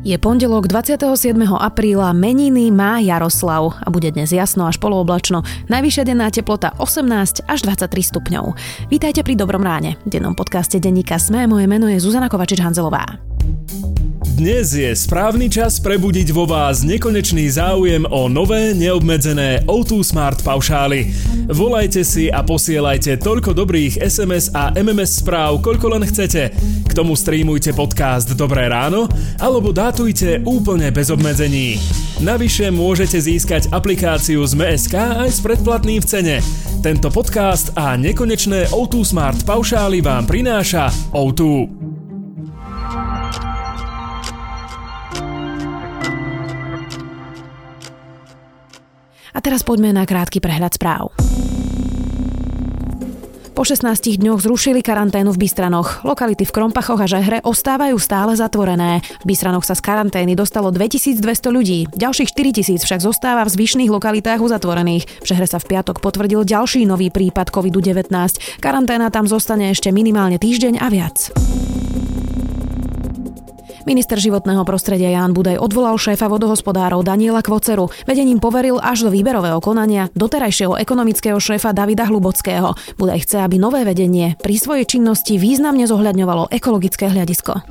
[0.00, 1.36] Je pondelok 27.
[1.60, 5.44] apríla, meniny má Jaroslav a bude dnes jasno až polooblačno.
[5.68, 8.56] Najvyššia denná teplota 18 až 23 stupňov.
[8.88, 10.00] Vítajte pri Dobrom ráne.
[10.08, 13.20] Dennom podcaste denníka Sme, moje meno je Zuzana Kovačič-Hanzelová.
[14.40, 21.12] Dnes je správny čas prebudiť vo vás nekonečný záujem o nové neobmedzené O2 Smart paušály.
[21.52, 26.56] Volajte si a posielajte toľko dobrých SMS a MMS správ, koľko len chcete.
[26.88, 31.76] K tomu streamujte podcast Dobré ráno alebo dátujte úplne bez obmedzení.
[32.24, 36.36] Navyše môžete získať aplikáciu z MSK aj s predplatným v cene.
[36.80, 41.79] Tento podcast a nekonečné O2 Smart paušály vám prináša O2.
[49.40, 51.16] A teraz poďme na krátky prehľad správ.
[53.56, 56.04] Po 16 dňoch zrušili karanténu v Bystranoch.
[56.04, 59.00] Lokality v Krompachoch a Žehre ostávajú stále zatvorené.
[59.24, 61.88] V Bystranoch sa z karantény dostalo 2200 ľudí.
[61.88, 65.08] Ďalších 4000 však zostáva v zvyšných lokalitách uzatvorených.
[65.24, 68.12] V Žehre sa v piatok potvrdil ďalší nový prípad COVID-19.
[68.60, 71.32] Karanténa tam zostane ešte minimálne týždeň a viac.
[73.88, 77.88] Minister životného prostredia Jan Budaj odvolal šéfa vodohospodárov Daniela Kvoceru.
[78.04, 82.76] Vedením poveril až do výberového konania doterajšieho ekonomického šéfa Davida Hlubockého.
[83.00, 87.64] Budaj chce, aby nové vedenie pri svojej činnosti významne zohľadňovalo ekologické hľadisko.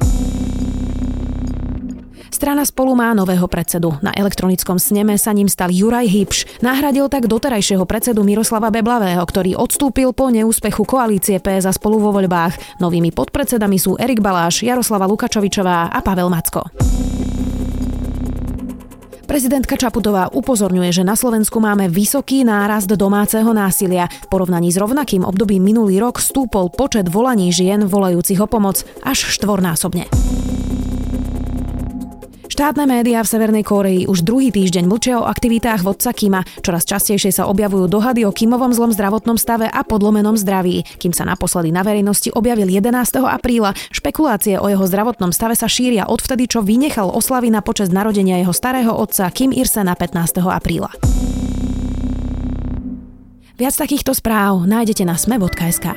[2.40, 4.00] Strana spolu má nového predsedu.
[4.00, 6.64] Na elektronickom sneme sa ním stal Juraj Hipš.
[6.64, 12.16] Nahradil tak doterajšieho predsedu Miroslava Beblavého, ktorý odstúpil po neúspechu koalície PS a spolu vo
[12.16, 12.80] voľbách.
[12.80, 16.64] Novými podpredsedami sú Erik Baláš, Jaroslava Lukačovičová a Pavel Macko.
[19.28, 24.08] Prezidentka Čaputová upozorňuje, že na Slovensku máme vysoký nárast domáceho násilia.
[24.08, 29.28] V porovnaní s rovnakým obdobím minulý rok stúpol počet volaní žien volajúcich o pomoc až
[29.28, 30.08] štvornásobne.
[32.60, 36.44] Štátne médiá v Severnej Kóreji už druhý týždeň mlčia o aktivitách vodca Kima.
[36.60, 40.84] Čoraz častejšie sa objavujú dohady o Kimovom zlom zdravotnom stave a podlomenom zdraví.
[41.00, 42.92] Kým sa naposledy na verejnosti objavil 11.
[43.24, 48.44] apríla, špekulácie o jeho zdravotnom stave sa šíria odvtedy, čo vynechal oslavy na počas narodenia
[48.44, 50.44] jeho starého otca Kim na 15.
[50.44, 50.92] apríla.
[53.56, 55.96] Viac takýchto správ nájdete na sme.sk.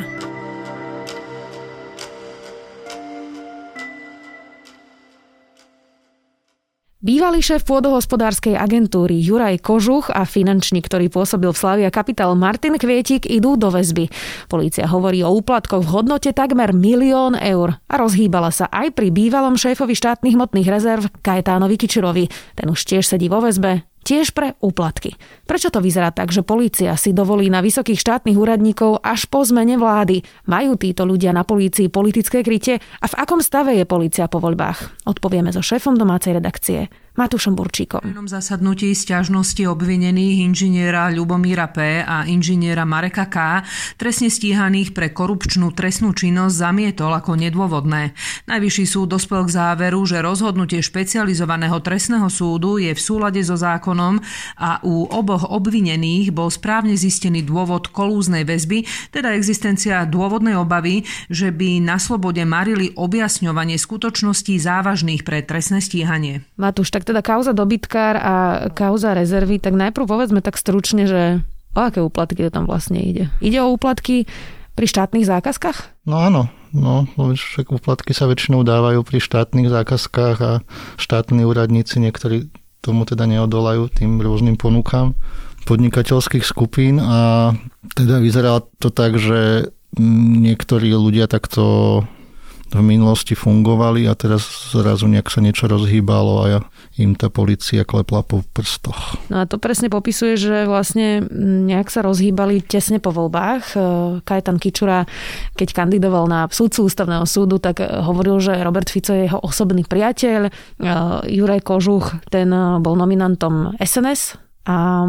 [7.02, 13.26] Bývalý šéf pôdohospodárskej agentúry Juraj Kožuch a finančník, ktorý pôsobil v Slavia Kapitál Martin Kvietik
[13.26, 14.06] idú do väzby.
[14.46, 19.58] Polícia hovorí o úplatkoch v hodnote takmer milión eur a rozhýbala sa aj pri bývalom
[19.58, 22.30] šéfovi štátnych hmotných rezerv Kajetánovi Kičurovi.
[22.54, 25.14] Ten už tiež sedí vo väzbe, tiež pre úplatky.
[25.46, 29.78] Prečo to vyzerá tak, že polícia si dovolí na vysokých štátnych úradníkov až po zmene
[29.78, 30.22] vlády?
[30.46, 32.78] Majú títo ľudia na polícii politické krytie?
[33.00, 35.08] A v akom stave je polícia po voľbách?
[35.08, 38.00] Odpovieme so šéfom domácej redakcie Matúšom Burčíkom.
[38.08, 42.00] V zasadnutí stiažnosti obvinených inžiniera Ľubomíra P.
[42.00, 43.68] a inžiniera Mareka K.
[44.00, 48.16] trestne stíhaných pre korupčnú trestnú činnosť zamietol ako nedôvodné.
[48.48, 54.16] Najvyšší súd dospel k záveru, že rozhodnutie špecializovaného trestného súdu je v súlade so zákonom
[54.56, 61.52] a u oboch obvinených bol správne zistený dôvod kolúznej väzby, teda existencia dôvodnej obavy, že
[61.52, 66.48] by na slobode marili objasňovanie skutočností závažných pre trestné stíhanie.
[66.56, 68.34] Matúš, tak tak teda kauza dobytkár a
[68.70, 71.42] kauza rezervy, tak najprv povedzme tak stručne, že
[71.74, 73.26] o aké úplatky to tam vlastne ide?
[73.42, 74.30] Ide o úplatky
[74.78, 76.06] pri štátnych zákazkách?
[76.06, 80.52] No áno, no, však úplatky sa väčšinou dávajú pri štátnych zákazkách a
[80.94, 82.46] štátni úradníci niektorí
[82.78, 85.18] tomu teda neodolajú tým rôznym ponukám
[85.66, 87.50] podnikateľských skupín a
[87.98, 89.74] teda vyzerá to tak, že
[90.38, 92.06] niektorí ľudia takto
[92.72, 96.60] v minulosti fungovali a teraz zrazu nejak sa niečo rozhýbalo a ja,
[96.96, 99.20] im tá policia klepla po prstoch.
[99.28, 101.24] No a to presne popisuje, že vlastne
[101.68, 103.62] nejak sa rozhýbali tesne po voľbách.
[103.72, 103.76] E,
[104.24, 105.04] Kajetan Kičura,
[105.56, 110.48] keď kandidoval na súdcu ústavného súdu, tak hovoril, že Robert Fico je jeho osobný priateľ.
[110.48, 110.50] E,
[111.28, 112.48] Juraj Kožuch, ten
[112.80, 115.02] bol nominantom SNS, a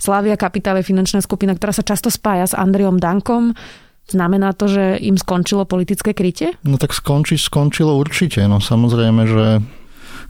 [0.00, 3.52] Slavia Kapitál je finančná skupina, ktorá sa často spája s Andriom Dankom,
[4.08, 6.56] Znamená to, že im skončilo politické krytie?
[6.64, 8.40] No tak skonči, skončilo určite.
[8.48, 9.44] No samozrejme, že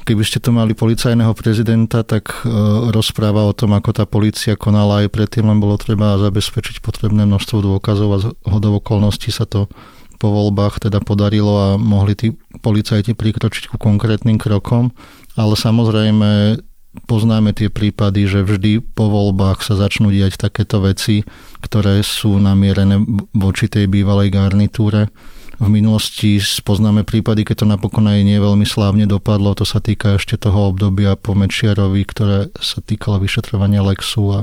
[0.02, 2.50] keby ste tu mali policajného prezidenta, tak e,
[2.90, 7.62] rozpráva o tom, ako tá policia konala aj predtým, len bolo treba zabezpečiť potrebné množstvo
[7.62, 8.18] dôkazov a
[8.50, 9.70] hodov okolností sa to
[10.18, 14.90] po voľbách teda podarilo a mohli tí policajti prikročiť ku konkrétnym krokom.
[15.38, 16.58] Ale samozrejme
[17.06, 21.22] poznáme tie prípady, že vždy po voľbách sa začnú diať takéto veci,
[21.60, 22.98] ktoré sú namierené
[23.36, 25.12] voči tej bývalej garnitúre.
[25.58, 29.58] v minulosti poznáme prípady, keď to napokon aj nie veľmi slávne dopadlo.
[29.58, 34.40] To sa týka ešte toho obdobia po Mečiarovi, ktoré sa týkalo vyšetrovania Lexu a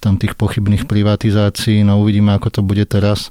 [0.00, 1.84] tam tých pochybných privatizácií.
[1.84, 3.28] No uvidíme, ako to bude teraz.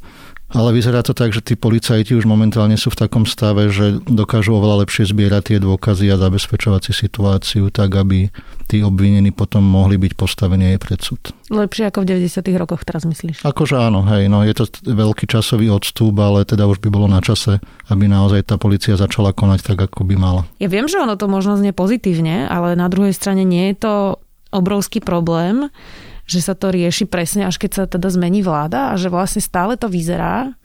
[0.54, 4.54] Ale vyzerá to tak, že tí policajti už momentálne sú v takom stave, že dokážu
[4.54, 8.30] oveľa lepšie zbierať tie dôkazy a zabezpečovať si situáciu tak, aby
[8.70, 11.34] tí obvinení potom mohli byť postavení aj pred súd.
[11.50, 12.46] Lepšie ako v 90.
[12.54, 13.42] rokoch teraz myslíš?
[13.42, 17.20] Akože áno, hej, no je to veľký časový odstup, ale teda už by bolo na
[17.20, 17.58] čase,
[17.90, 20.42] aby naozaj tá policia začala konať tak, ako by mala.
[20.62, 23.94] Ja viem, že ono to možno znie pozitívne, ale na druhej strane nie je to
[24.54, 25.74] obrovský problém,
[26.24, 29.76] že sa to rieši presne, až keď sa teda zmení vláda a že vlastne stále
[29.76, 30.56] to vyzerá,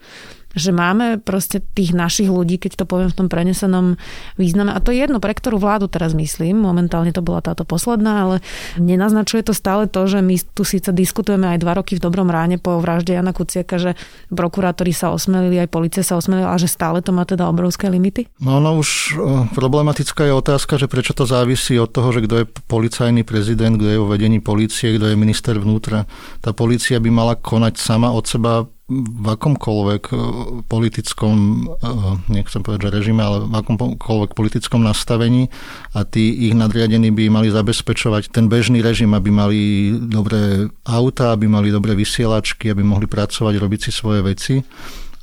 [0.56, 4.00] že máme proste tých našich ľudí, keď to poviem v tom prenesenom
[4.40, 4.72] význame.
[4.72, 6.56] A to je jedno, pre ktorú vládu teraz myslím.
[6.64, 8.36] Momentálne to bola táto posledná, ale
[8.80, 12.56] nenaznačuje to stále to, že my tu síce diskutujeme aj dva roky v dobrom ráne
[12.56, 13.92] po vražde Jana Kuciaka, že
[14.32, 18.28] prokurátori sa osmelili, aj policia sa osmelila a že stále to má teda obrovské limity?
[18.40, 19.20] No, no už
[19.52, 23.88] problematická je otázka, že prečo to závisí od toho, že kto je policajný prezident, kto
[23.88, 26.08] je vo vedení policie, kto je minister vnútra.
[26.40, 30.14] Tá policia by mala konať sama od seba v akomkoľvek e,
[30.64, 31.92] politickom, e,
[32.32, 35.52] nechcem povedať, že režime, ale v akomkoľvek politickom nastavení
[35.92, 39.60] a tí ich nadriadení by mali zabezpečovať ten bežný režim, aby mali
[39.92, 44.54] dobré auta, aby mali dobré vysielačky, aby mohli pracovať, robiť si svoje veci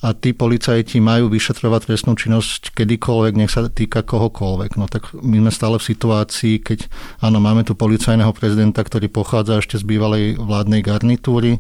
[0.06, 4.78] a tí policajti majú vyšetrovať trestnú činnosť kedykoľvek, nech sa týka kohokoľvek.
[4.78, 6.86] No tak my sme stále v situácii, keď
[7.26, 11.58] áno, máme tu policajného prezidenta, ktorý pochádza ešte z bývalej vládnej garnitúry,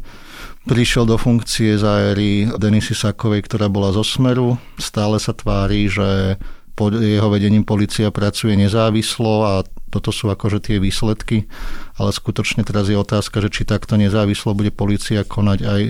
[0.65, 4.57] prišiel do funkcie za éry Denisy Sakovej, ktorá bola zo Smeru.
[4.81, 6.41] Stále sa tvári, že
[6.75, 9.53] pod jeho vedením policia pracuje nezávislo a
[9.93, 11.47] toto sú akože tie výsledky,
[11.95, 15.81] ale skutočne teraz je otázka, že či takto nezávislo bude policia konať aj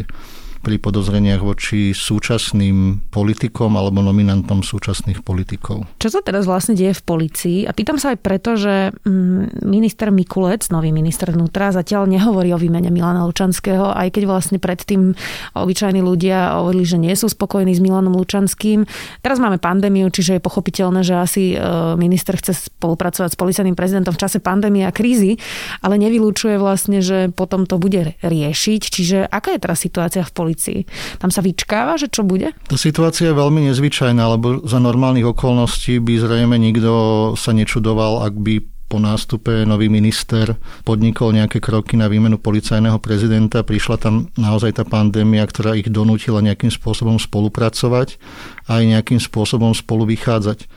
[0.65, 5.85] pri podozreniach voči súčasným politikom alebo nominantom súčasných politikov.
[6.01, 7.59] Čo sa teraz vlastne deje v policii?
[7.69, 12.57] A pýtam sa aj preto, že mm, minister Mikulec, nový minister vnútra, zatiaľ nehovorí o
[12.57, 15.13] výmene Milana Lučanského, aj keď vlastne predtým
[15.53, 18.89] obyčajní ľudia hovorili, že nie sú spokojní s Milanom Lučanským.
[19.21, 21.57] Teraz máme pandémiu, čiže je pochopiteľné, že asi e,
[21.93, 25.37] minister chce spolupracovať s policajným prezidentom v čase pandémie a krízy,
[25.85, 28.81] ale nevylúčuje vlastne, že potom to bude riešiť.
[28.81, 30.54] Čiže aká je teraz situácia v policii?
[30.55, 30.87] Policii.
[31.19, 32.55] Tam sa vyčkáva, že čo bude?
[32.71, 38.33] Tá situácia je veľmi nezvyčajná, lebo za normálnych okolností by zrejme nikto sa nečudoval, ak
[38.39, 38.55] by
[38.85, 40.55] po nástupe nový minister
[40.85, 43.65] podnikol nejaké kroky na výmenu policajného prezidenta.
[43.65, 48.21] Prišla tam naozaj tá pandémia, ktorá ich donútila nejakým spôsobom spolupracovať
[48.69, 50.69] a aj nejakým spôsobom spolu vychádzať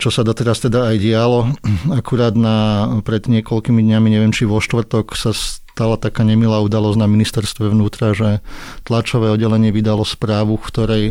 [0.00, 1.52] čo sa doteraz teda aj dialo.
[2.00, 5.36] Akurát na, pred niekoľkými dňami, neviem či vo štvrtok, sa
[5.72, 8.44] stala taká nemilá udalosť na ministerstve vnútra, že
[8.84, 11.04] tlačové oddelenie vydalo správu, v ktorej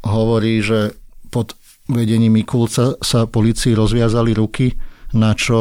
[0.00, 0.96] hovorí, že
[1.28, 1.52] pod
[1.92, 4.80] vedením Mikulca sa policii rozviazali ruky,
[5.12, 5.60] na čo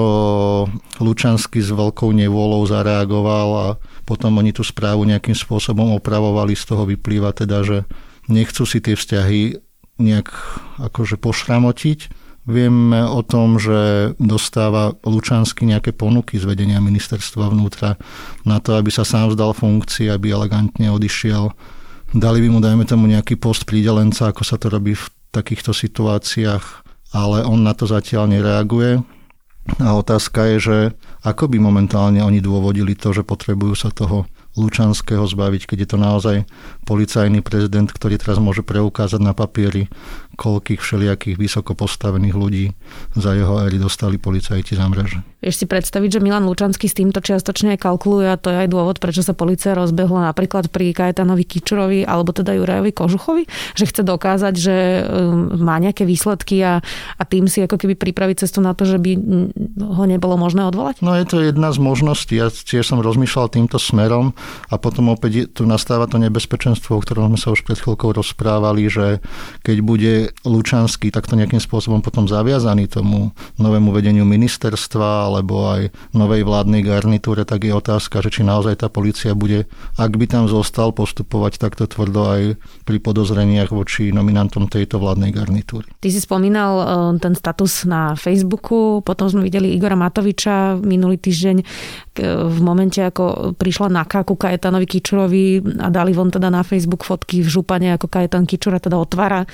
[0.99, 3.67] Lučansky s veľkou nevôľou zareagoval a
[4.03, 6.55] potom oni tú správu nejakým spôsobom opravovali.
[6.55, 7.77] Z toho vyplýva teda, že
[8.31, 9.59] nechcú si tie vzťahy
[9.99, 10.27] nejak
[10.83, 17.99] akože pošramotiť Vieme o tom, že dostáva Lučansky nejaké ponuky z vedenia ministerstva vnútra
[18.47, 21.51] na to, aby sa sám vzdal funkcie, aby elegantne odišiel.
[22.15, 25.05] Dali by mu, dajme tomu, nejaký post prídelenca, ako sa to robí v
[25.35, 26.63] takýchto situáciách,
[27.11, 29.03] ale on na to zatiaľ nereaguje.
[29.83, 30.77] A otázka je, že
[31.27, 34.23] ako by momentálne oni dôvodili to, že potrebujú sa toho
[34.57, 36.37] Lučanského zbaviť, keď je to naozaj
[36.87, 39.91] policajný prezident, ktorý teraz môže preukázať na papieri,
[40.37, 42.65] koľkých všelijakých vysoko postavených ľudí
[43.17, 45.19] za jeho éry dostali policajti za mreže.
[45.37, 48.69] Vieš si predstaviť, že Milan Lučanský s týmto čiastočne aj kalkuluje a to je aj
[48.69, 54.01] dôvod, prečo sa policia rozbehla napríklad pri Kajetanovi Kičurovi alebo teda Jurajovi Kožuchovi, že chce
[54.05, 54.75] dokázať, že
[55.05, 56.81] um, má nejaké výsledky a,
[57.17, 59.17] a tým si ako keby pripraviť cestu na to, že by
[59.77, 61.01] ho nebolo možné odvolať?
[61.01, 62.37] No je to jedna z možností.
[62.37, 64.33] Ja tiež som rozmýšľal týmto smerom
[64.69, 68.89] a potom opäť tu nastáva to nebezpečenstvo, o ktorom sme sa už pred chvíľkou rozprávali,
[68.89, 69.21] že
[69.61, 70.13] keď bude
[70.45, 77.43] Lučanský takto nejakým spôsobom potom zaviazaný tomu novému vedeniu ministerstva alebo aj novej vládnej garnitúre,
[77.43, 79.65] tak je otázka, že či naozaj tá policia bude,
[79.97, 82.41] ak by tam zostal, postupovať takto tvrdo aj
[82.87, 85.87] pri podozreniach voči nominantom tejto vládnej garnitúry.
[85.99, 86.85] Ty si spomínal e,
[87.19, 91.57] ten status na Facebooku, potom sme videli Igora Matoviča minulý týždeň
[92.25, 95.45] v momente, ako prišla na kaku Kajetanovi Kičurovi
[95.81, 99.45] a dali von teda na Facebook fotky v župane, ako Kajetan Kičura teda otvára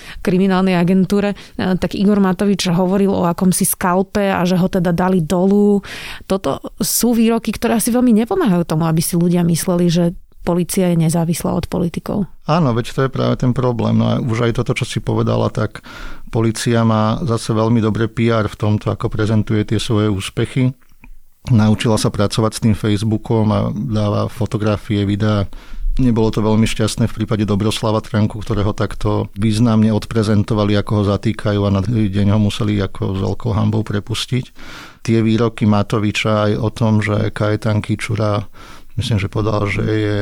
[0.63, 5.19] kriminálnej agentúre, e, tak Igor Matovič hovoril o akomsi skalpe a že ho teda dali
[5.19, 5.83] dolu.
[6.23, 10.99] Toto sú výroky, ktoré asi veľmi nepomáhajú tomu, aby si ľudia mysleli, že policia je
[10.99, 12.27] nezávislá od politikov.
[12.47, 13.95] Áno, veď to je práve ten problém.
[13.95, 15.83] No a už aj toto, čo si povedala, tak
[16.31, 20.75] policia má zase veľmi dobré PR v tomto, ako prezentuje tie svoje úspechy.
[21.51, 25.47] Naučila sa pracovať s tým Facebookom a dáva fotografie, videá.
[25.93, 31.61] Nebolo to veľmi šťastné v prípade Dobroslava Tranku, ktorého takto významne odprezentovali, ako ho zatýkajú
[31.61, 34.45] a na deň ho museli ako s veľkou hambou prepustiť.
[35.05, 38.49] Tie výroky Matoviča aj o tom, že Kajetan Kičura
[38.97, 40.17] myslím, že povedal, že je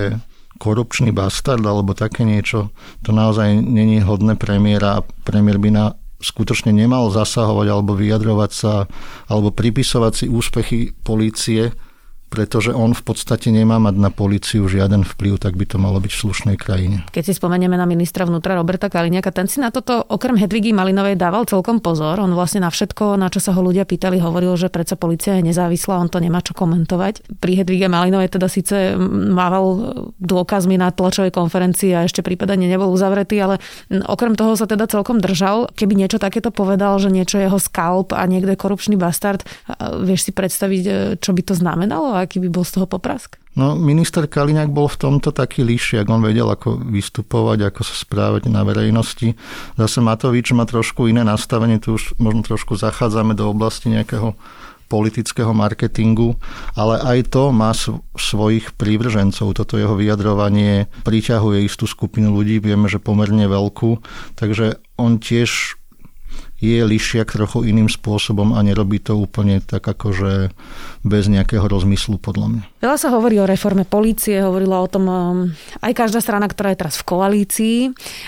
[0.60, 5.86] korupčný bastard alebo také niečo, to naozaj není hodné premiéra a premiér by na
[6.22, 8.86] skutočne nemal zasahovať alebo vyjadrovať sa
[9.26, 11.74] alebo pripisovať si úspechy polície
[12.32, 16.12] pretože on v podstate nemá mať na policiu žiaden vplyv, tak by to malo byť
[16.16, 17.04] v slušnej krajine.
[17.12, 21.20] Keď si spomenieme na ministra vnútra Roberta Kaliňaka, ten si na toto okrem Hedvigy Malinovej
[21.20, 22.24] dával celkom pozor.
[22.24, 25.44] On vlastne na všetko, na čo sa ho ľudia pýtali, hovoril, že predsa policia je
[25.44, 27.36] nezávislá, on to nemá čo komentovať.
[27.44, 29.92] Pri Hedvige Malinovej teda síce mával
[30.24, 33.60] dôkazmi na tlačovej konferencii a ešte prípadane nebol uzavretý, ale
[34.08, 35.68] okrem toho sa teda celkom držal.
[35.76, 39.44] Keby niečo takéto povedal, že niečo jeho skalp a niekto je korupčný bastard,
[40.00, 40.84] vieš si predstaviť,
[41.20, 42.21] čo by to znamenalo?
[42.24, 43.42] Aký by bol z toho poprask?
[43.52, 46.08] No, minister Kaliňák bol v tomto taký lišiak.
[46.08, 49.36] On vedel, ako vystupovať, ako sa správať na verejnosti.
[49.76, 51.82] Zase Matovič má trošku iné nastavenie.
[51.82, 54.40] Tu už možno trošku zachádzame do oblasti nejakého
[54.92, 56.36] politického marketingu,
[56.76, 57.72] ale aj to má
[58.20, 59.56] svojich prívržencov.
[59.56, 64.04] Toto jeho vyjadrovanie priťahuje istú skupinu ľudí, vieme, že pomerne veľkú,
[64.36, 65.80] takže on tiež
[66.62, 70.54] je lišiak trochu iným spôsobom a nerobí to úplne tak akože
[71.02, 72.64] bez nejakého rozmyslu podľa mňa.
[72.86, 75.50] Veľa sa hovorí o reforme polície, hovorila o tom um,
[75.82, 77.78] aj každá strana, ktorá je teraz v koalícii.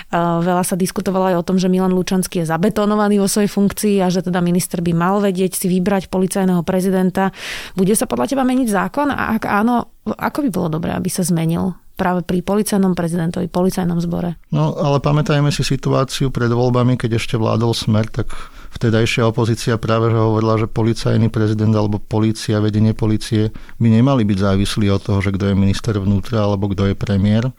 [0.09, 4.01] Uh, veľa sa diskutovalo aj o tom, že Milan Lučanský je zabetonovaný vo svojej funkcii
[4.01, 7.29] a že teda minister by mal vedieť si vybrať policajného prezidenta.
[7.77, 11.21] Bude sa podľa teba meniť zákon a ak áno, ako by bolo dobré, aby sa
[11.21, 11.82] zmenil?
[11.93, 14.41] Práve pri policajnom prezidentovi, policajnom zbore.
[14.49, 18.33] No, ale pamätajme si situáciu pred voľbami, keď ešte vládol smer, tak
[18.73, 24.37] vtedajšia opozícia práve že hovorila, že policajný prezident alebo polícia, vedenie policie by nemali byť
[24.41, 27.53] závislí od toho, že kto je minister vnútra alebo kto je premiér.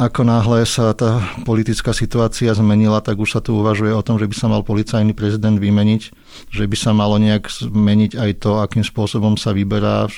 [0.00, 4.24] Ako náhle sa tá politická situácia zmenila, tak už sa tu uvažuje o tom, že
[4.24, 6.02] by sa mal policajný prezident vymeniť,
[6.48, 10.08] že by sa malo nejak zmeniť aj to, akým spôsobom sa vyberá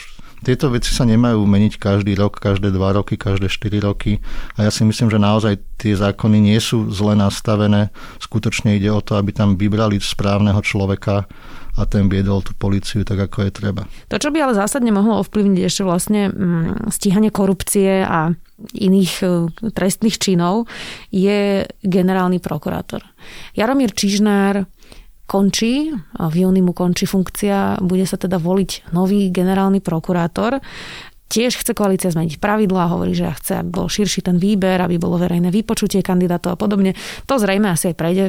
[0.43, 4.19] tieto veci sa nemajú meniť každý rok, každé dva roky, každé štyri roky.
[4.59, 7.95] A ja si myslím, že naozaj tie zákony nie sú zle nastavené.
[8.19, 11.31] Skutočne ide o to, aby tam vybrali správneho človeka
[11.73, 13.89] a ten viedol tú policiu tak, ako je treba.
[14.13, 18.37] To, čo by ale zásadne mohlo ovplyvniť ešte vlastne mm, stíhanie korupcie a
[18.77, 19.27] iných e,
[19.73, 20.69] trestných činov,
[21.09, 23.01] je generálny prokurátor.
[23.57, 24.69] Jaromír Čižnár
[25.33, 25.89] končí,
[26.21, 30.61] v júni mu končí funkcia, bude sa teda voliť nový generálny prokurátor.
[31.33, 35.17] Tiež chce koalícia zmeniť pravidlá, hovorí, že chce, aby bol širší ten výber, aby bolo
[35.17, 36.93] verejné vypočutie kandidátov a podobne.
[37.25, 38.25] To zrejme asi aj prejde,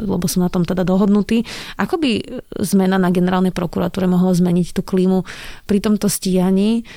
[0.00, 1.44] lebo sú na tom teda dohodnutí.
[1.76, 5.28] Ako by zmena na generálnej prokuratúre mohla zmeniť tú klímu
[5.68, 6.88] pri tomto stíhaní?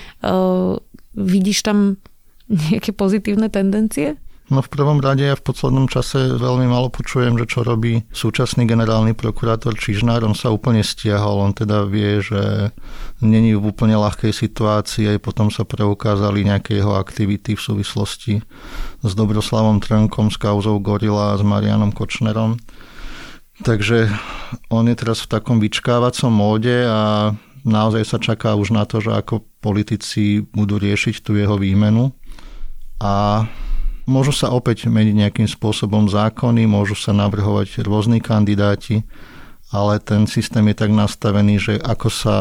[1.19, 1.99] Vidíš tam
[2.47, 4.15] nejaké pozitívne tendencie?
[4.47, 8.63] No v prvom rade ja v poslednom čase veľmi malo počujem, že čo robí súčasný
[8.63, 10.23] generálny prokurátor Čižnár.
[10.23, 12.71] On sa úplne stiahol, on teda vie, že
[13.19, 18.33] není v úplne ľahkej situácii, aj potom sa preukázali nejaké jeho aktivity v súvislosti
[19.03, 22.55] s Dobroslavom Trnkom, s kauzou Gorila a s Marianom Kočnerom.
[23.67, 24.07] Takže
[24.71, 27.35] on je teraz v takom vyčkávacom móde a
[27.67, 32.15] naozaj sa čaká už na to, že ako politici budú riešiť tú jeho výmenu.
[33.03, 33.43] A
[34.07, 39.03] Môžu sa opäť meniť nejakým spôsobom zákony, môžu sa navrhovať rôzni kandidáti,
[39.67, 42.35] ale ten systém je tak nastavený, že ako sa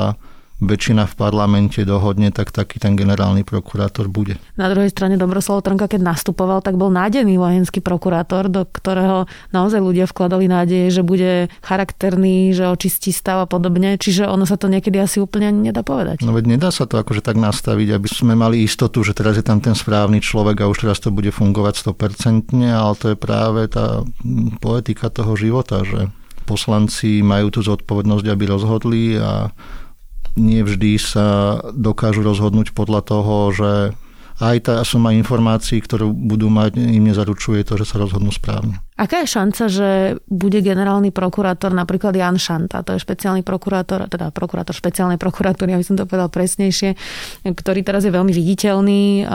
[0.57, 4.41] väčšina v parlamente dohodne, tak taký ten generálny prokurátor bude.
[4.57, 9.85] Na druhej strane Dobroslav Trnka, keď nastupoval, tak bol nádený vojenský prokurátor, do ktorého naozaj
[9.85, 14.01] ľudia vkladali nádeje, že bude charakterný, že očistí stav a podobne.
[14.01, 16.25] Čiže ono sa to niekedy asi úplne ani nedá povedať.
[16.25, 19.45] No veď nedá sa to akože tak nastaviť, aby sme mali istotu, že teraz je
[19.45, 23.69] tam ten správny človek a už teraz to bude fungovať 100%, ale to je práve
[23.69, 24.09] tá
[24.65, 26.09] poetika toho života, že
[26.47, 29.51] poslanci majú tú zodpovednosť, aby rozhodli a
[30.37, 33.71] nie vždy sa dokážu rozhodnúť podľa toho, že
[34.37, 38.77] aj tá suma informácií, ktorú budú mať, im nezaručuje to, že sa rozhodnú správne.
[38.97, 39.89] Aká je šanca, že
[40.25, 45.85] bude generálny prokurátor napríklad Jan Šanta, to je špeciálny prokurátor, teda prokurátor špeciálnej prokuratúry, aby
[45.85, 46.97] som to povedal presnejšie,
[47.45, 49.29] ktorý teraz je veľmi viditeľný,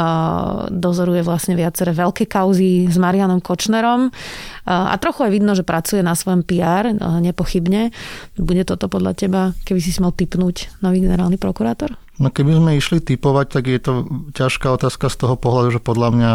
[0.74, 4.10] dozoruje vlastne viaceré veľké kauzy s Marianom Kočnerom
[4.66, 7.94] a trochu aj vidno, že pracuje na svojom PR, nepochybne.
[8.42, 11.94] Bude toto podľa teba, keby si si mal typnúť nový generálny prokurátor?
[12.22, 13.94] No keby sme išli typovať, tak je to
[14.38, 16.34] ťažká otázka z toho pohľadu, že podľa mňa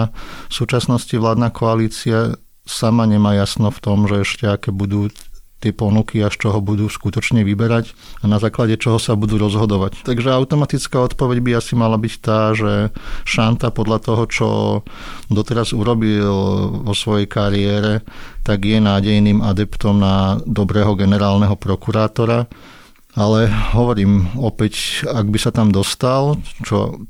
[0.50, 2.34] v súčasnosti vládna koalícia
[2.66, 5.14] sama nemá jasno v tom, že ešte aké budú
[5.56, 10.04] tie ponuky a z čoho budú skutočne vyberať a na základe čoho sa budú rozhodovať.
[10.04, 12.92] Takže automatická odpoveď by asi mala byť tá, že
[13.24, 14.48] Šanta podľa toho, čo
[15.32, 16.28] doteraz urobil
[16.84, 18.04] vo svojej kariére,
[18.44, 22.44] tak je nádejným adeptom na dobrého generálneho prokurátora.
[23.16, 27.00] Ale hovorím, opäť, ak by sa tam dostal, čo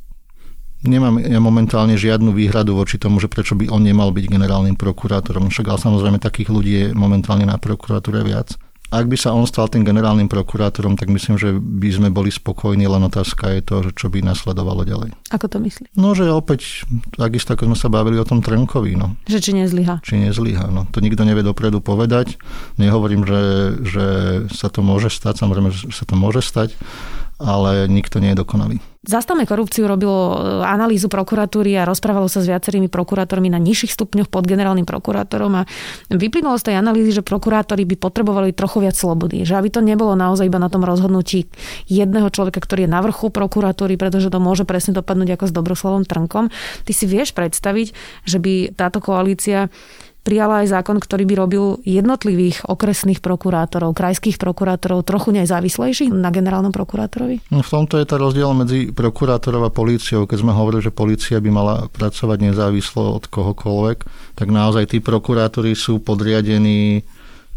[0.87, 5.51] Nemám ja momentálne žiadnu výhradu voči tomu, že prečo by on nemal byť generálnym prokurátorom.
[5.51, 8.55] Však ale samozrejme takých ľudí je momentálne na prokuratúre viac.
[8.87, 12.87] Ak by sa on stal tým generálnym prokurátorom, tak myslím, že by sme boli spokojní,
[12.87, 15.11] len otázka je to, že čo by nasledovalo ďalej.
[15.35, 15.91] Ako to myslí?
[15.99, 16.87] No, že opäť,
[17.19, 18.95] takisto ako sme sa bavili o tom Trnkovi.
[18.95, 19.19] No.
[19.27, 19.99] Že či nezlyha.
[20.07, 20.87] Či nezlyha, no.
[20.95, 22.39] To nikto nevie dopredu povedať.
[22.79, 23.43] Nehovorím, že,
[23.83, 24.07] že
[24.55, 26.79] sa to môže stať, samozrejme, že sa to môže stať,
[27.43, 28.79] ale nikto nie je dokonalý.
[29.07, 34.27] Zastavme korupciu robilo e, analýzu prokuratúry a rozprávalo sa s viacerými prokurátormi na nižších stupňoch
[34.27, 35.67] pod generálnym prokurátorom a
[36.11, 39.47] vyplynulo z tej analýzy, že prokurátori by potrebovali trochu viac slobody.
[39.47, 41.47] Že aby to nebolo naozaj iba na tom rozhodnutí
[41.87, 46.03] jedného človeka, ktorý je na vrchu prokuratúry, pretože to môže presne dopadnúť ako s Dobroslavom
[46.03, 46.51] Trnkom.
[46.83, 47.95] Ty si vieš predstaviť,
[48.27, 49.71] že by táto koalícia
[50.27, 56.75] prijala aj zákon, ktorý by robil jednotlivých okresných prokurátorov, krajských prokurátorov trochu nezávislejší na generálnom
[56.75, 57.47] prokurátorovi?
[57.55, 60.27] No v tomto je tá rozdiel medzi prokurátorov a políciou.
[60.27, 63.99] Keď sme hovorili, že polícia by mala pracovať nezávislo od kohokoľvek,
[64.35, 67.07] tak naozaj tí prokurátori sú podriadení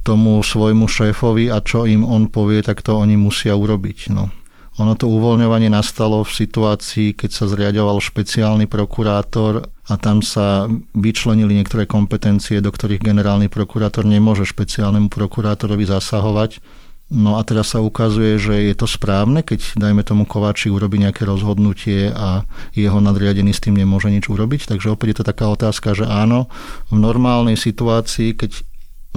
[0.05, 4.13] tomu svojmu šéfovi a čo im on povie, tak to oni musia urobiť.
[4.13, 4.31] No.
[4.79, 11.59] Ono to uvoľňovanie nastalo v situácii, keď sa zriadoval špeciálny prokurátor a tam sa vyčlenili
[11.59, 16.63] niektoré kompetencie, do ktorých generálny prokurátor nemôže špeciálnemu prokurátorovi zasahovať.
[17.09, 21.25] No a teraz sa ukazuje, že je to správne, keď dajme tomu Kováči urobí nejaké
[21.25, 24.69] rozhodnutie a jeho nadriadený s tým nemôže nič urobiť.
[24.69, 26.47] Takže opäť je to taká otázka, že áno,
[26.93, 28.61] v normálnej situácii, keď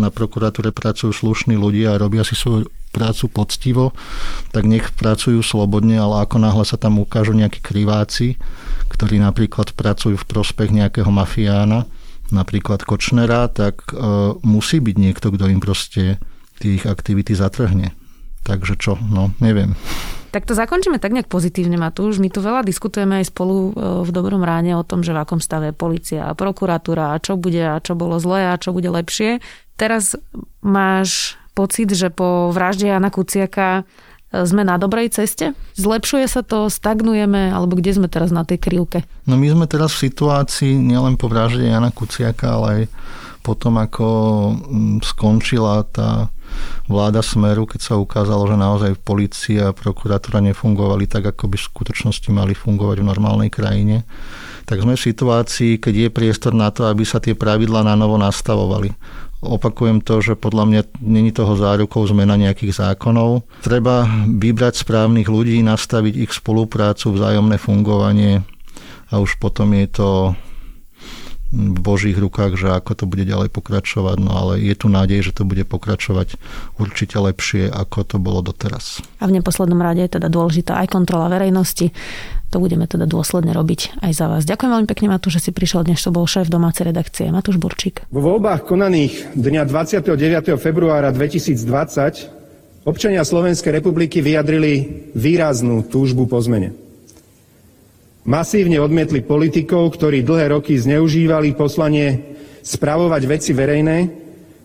[0.00, 3.96] na prokuratúre pracujú slušní ľudia a robia si svoju prácu poctivo,
[4.52, 8.36] tak nech pracujú slobodne, ale ako náhle sa tam ukážu nejakí kriváci,
[8.92, 11.88] ktorí napríklad pracujú v prospech nejakého mafiána,
[12.28, 13.96] napríklad Kočnera, tak e,
[14.44, 16.20] musí byť niekto, kto im proste
[16.60, 17.96] tých aktivity zatrhne.
[18.42, 18.98] Takže čo?
[18.98, 19.78] No, neviem.
[20.32, 22.16] Tak to zakončíme tak nejak pozitívne, Matúš.
[22.16, 25.44] My tu veľa diskutujeme aj spolu e, v Dobrom ráne o tom, že v akom
[25.44, 28.88] stave je policia a prokuratúra a čo bude a čo bolo zlé a čo bude
[28.88, 29.44] lepšie.
[29.76, 30.16] Teraz
[30.64, 33.82] máš pocit, že po vražde Jana Kuciaka
[34.32, 35.52] e, sme na dobrej ceste?
[35.76, 39.04] Zlepšuje sa to, stagnujeme, alebo kde sme teraz na tej krivke?
[39.28, 42.82] No my sme teraz v situácii nielen po vražde Jana Kuciaka, ale aj
[43.42, 44.06] potom, ako
[44.54, 46.30] mm, skončila tá
[46.86, 51.68] vláda Smeru, keď sa ukázalo, že naozaj policia a prokuratúra nefungovali tak, ako by v
[51.72, 54.06] skutočnosti mali fungovať v normálnej krajine,
[54.68, 58.14] tak sme v situácii, keď je priestor na to, aby sa tie pravidlá na novo
[58.20, 58.94] nastavovali.
[59.42, 63.42] Opakujem to, že podľa mňa není toho zárukou zmena nejakých zákonov.
[63.66, 68.46] Treba vybrať správnych ľudí, nastaviť ich spoluprácu, vzájomné fungovanie
[69.10, 70.08] a už potom je to
[71.52, 75.36] v Božích rukách, že ako to bude ďalej pokračovať, no ale je tu nádej, že
[75.36, 76.40] to bude pokračovať
[76.80, 79.04] určite lepšie, ako to bolo doteraz.
[79.20, 81.92] A v neposlednom rade je teda dôležitá aj kontrola verejnosti.
[82.52, 84.48] To budeme teda dôsledne robiť aj za vás.
[84.48, 87.28] Ďakujem veľmi pekne, Matúš, že si prišiel dnes, to bol šéf domácej redakcie.
[87.28, 88.08] Matúš Burčík.
[88.12, 90.56] Vo voľbách konaných dňa 29.
[90.56, 96.81] februára 2020 občania Slovenskej republiky vyjadrili výraznú túžbu po zmene.
[98.22, 103.98] Masívne odmietli politikov, ktorí dlhé roky zneužívali poslanie spravovať veci verejné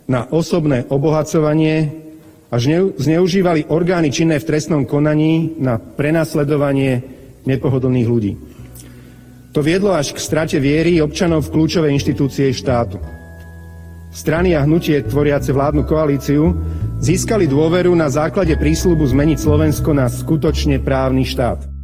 [0.05, 2.05] na osobné obohacovanie
[2.53, 2.61] a
[3.01, 7.01] zneužívali orgány činné v trestnom konaní na prenasledovanie
[7.49, 8.33] nepohodlných ľudí.
[9.57, 13.01] To viedlo až k strate viery občanov v kľúčové inštitúcie štátu.
[14.13, 16.53] Strany a hnutie tvoriace vládnu koalíciu
[17.01, 21.76] získali dôveru na základe prísľubu zmeniť Slovensko na skutočne právny štát.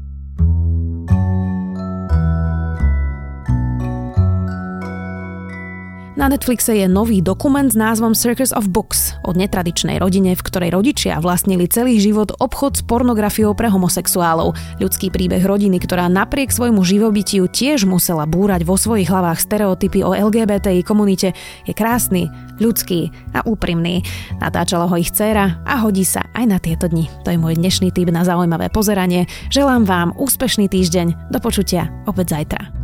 [6.23, 10.71] Na Netflixe je nový dokument s názvom Circus of Books o netradičnej rodine, v ktorej
[10.71, 14.55] rodičia vlastnili celý život obchod s pornografiou pre homosexuálov.
[14.79, 20.15] Ľudský príbeh rodiny, ktorá napriek svojmu živobytiu tiež musela búrať vo svojich hlavách stereotypy o
[20.15, 21.35] LGBTI komunite,
[21.67, 24.07] je krásny, ľudský a úprimný.
[24.39, 27.11] Natáčala ho ich dcéra a hodí sa aj na tieto dni.
[27.27, 29.27] To je môj dnešný typ na zaujímavé pozeranie.
[29.51, 31.35] Želám vám úspešný týždeň.
[31.35, 32.82] Do počutia opäť zajtra.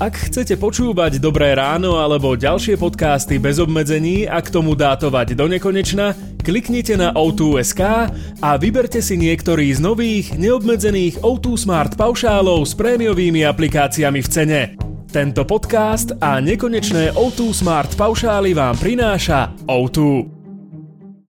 [0.00, 5.44] Ak chcete počúvať Dobré ráno alebo ďalšie podcasty bez obmedzení a k tomu dátovať do
[5.44, 8.08] nekonečna, kliknite na O2.sk
[8.40, 14.60] a vyberte si niektorý z nových neobmedzených O2 Smart paušálov s prémiovými aplikáciami v cene.
[15.12, 20.39] Tento podcast a nekonečné O2 Smart paušály vám prináša O2.